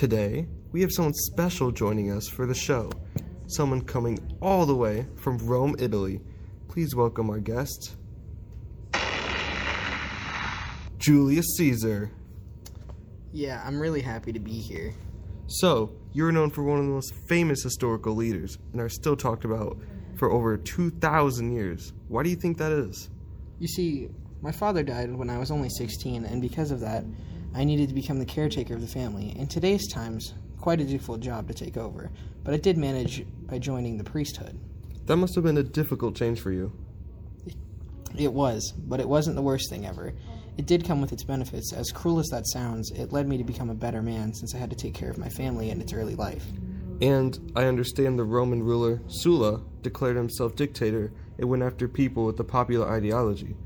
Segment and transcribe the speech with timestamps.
[0.00, 2.90] Today, we have someone special joining us for the show.
[3.48, 6.22] Someone coming all the way from Rome, Italy.
[6.68, 7.96] Please welcome our guest,
[10.96, 12.10] Julius Caesar.
[13.34, 14.94] Yeah, I'm really happy to be here.
[15.48, 19.44] So, you're known for one of the most famous historical leaders and are still talked
[19.44, 19.76] about
[20.16, 21.92] for over 2,000 years.
[22.08, 23.10] Why do you think that is?
[23.58, 24.08] You see,
[24.40, 27.04] my father died when I was only 16, and because of that,
[27.54, 29.36] I needed to become the caretaker of the family.
[29.36, 32.10] In today's times, quite a difficult job to take over,
[32.44, 34.58] but I did manage by joining the priesthood.
[35.06, 36.72] That must have been a difficult change for you.
[38.16, 40.12] It was, but it wasn't the worst thing ever.
[40.56, 41.72] It did come with its benefits.
[41.72, 44.58] As cruel as that sounds, it led me to become a better man since I
[44.58, 46.46] had to take care of my family in its early life.
[47.00, 52.36] And I understand the Roman ruler Sulla declared himself dictator and went after people with
[52.36, 53.56] the popular ideology.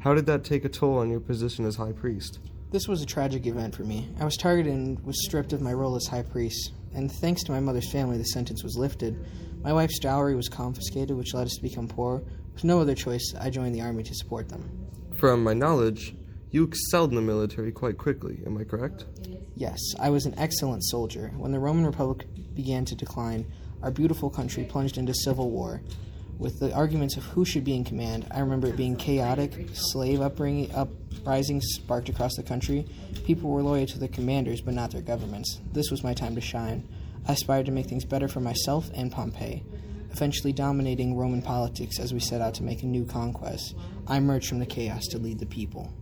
[0.00, 2.38] How did that take a toll on your position as high priest?
[2.70, 4.10] This was a tragic event for me.
[4.20, 7.52] I was targeted and was stripped of my role as high priest, and thanks to
[7.52, 9.24] my mother's family, the sentence was lifted.
[9.62, 12.22] My wife's dowry was confiscated, which led us to become poor.
[12.52, 14.86] With no other choice, I joined the army to support them.
[15.16, 16.14] From my knowledge,
[16.50, 19.06] you excelled in the military quite quickly, am I correct?
[19.54, 21.32] Yes, I was an excellent soldier.
[21.38, 23.50] When the Roman Republic began to decline,
[23.82, 25.80] our beautiful country plunged into civil war.
[26.38, 30.20] With the arguments of who should be in command, I remember it being chaotic, slave
[30.20, 32.86] upbringing, uprisings sparked across the country.
[33.24, 35.60] People were loyal to their commanders, but not their governments.
[35.72, 36.88] This was my time to shine.
[37.26, 39.64] I aspired to make things better for myself and Pompey,
[40.12, 43.74] eventually dominating Roman politics as we set out to make a new conquest.
[44.06, 45.92] I emerged from the chaos to lead the people.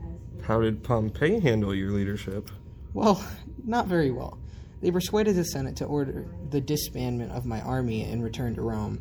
[0.43, 2.51] How did Pompey handle your leadership?
[2.93, 3.25] Well,
[3.65, 4.39] not very well.
[4.83, 9.01] They persuaded the Senate to order the disbandment of my army and return to Rome.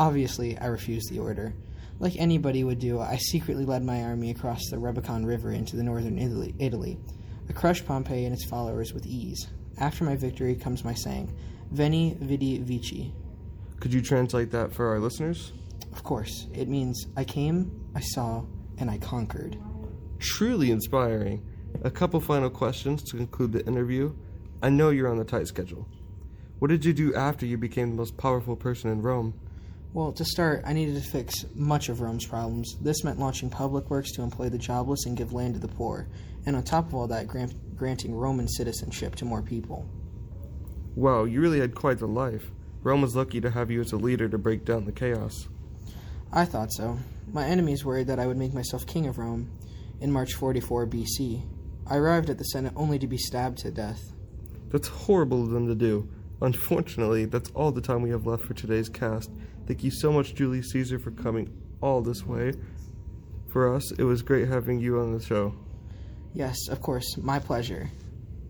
[0.00, 1.52] Obviously, I refused the order.
[1.98, 5.82] Like anybody would do, I secretly led my army across the Rubicon River into the
[5.82, 6.54] northern Italy.
[6.58, 6.98] Italy.
[7.50, 9.48] I crushed Pompey and its followers with ease.
[9.76, 11.36] After my victory comes my saying,
[11.70, 13.12] Veni, vidi, vici.
[13.78, 15.52] Could you translate that for our listeners?
[15.92, 18.44] Of course, it means I came, I saw,
[18.78, 19.58] and I conquered.
[20.18, 21.46] Truly inspiring.
[21.82, 24.14] A couple final questions to conclude the interview.
[24.62, 25.86] I know you're on the tight schedule.
[26.58, 29.34] What did you do after you became the most powerful person in Rome?
[29.92, 32.76] Well, to start, I needed to fix much of Rome's problems.
[32.80, 36.06] This meant launching public works to employ the jobless and give land to the poor,
[36.46, 39.84] and on top of all that, grant- granting Roman citizenship to more people.
[40.94, 42.52] Wow, you really had quite the life.
[42.84, 45.48] Rome was lucky to have you as a leader to break down the chaos.
[46.32, 46.96] I thought so.
[47.32, 49.50] My enemies worried that I would make myself king of Rome
[50.00, 51.42] in March 44 BC.
[51.86, 54.00] I arrived at the Senate only to be stabbed to death.
[54.70, 56.08] That's horrible of them to do.
[56.42, 59.30] Unfortunately, that's all the time we have left for today's cast.
[59.66, 62.52] Thank you so much, Julius Caesar, for coming all this way.
[63.52, 65.54] For us, it was great having you on the show.
[66.32, 67.90] Yes, of course, my pleasure.